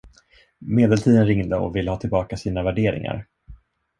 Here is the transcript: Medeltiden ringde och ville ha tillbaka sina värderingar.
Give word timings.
Medeltiden 0.59 1.25
ringde 1.25 1.55
och 1.55 1.75
ville 1.75 1.91
ha 1.91 1.97
tillbaka 1.97 2.37
sina 2.37 2.63
värderingar. 2.63 3.25